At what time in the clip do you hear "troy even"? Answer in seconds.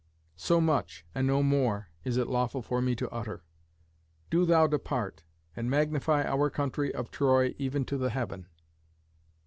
7.11-7.85